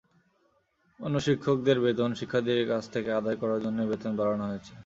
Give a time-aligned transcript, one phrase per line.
[0.99, 4.73] অন্য শিক্ষকদের বেতন শিক্ষার্থীদের কাছ থেকে আদায় করার জন্যই বেতন বাড়ানো হয়েছে।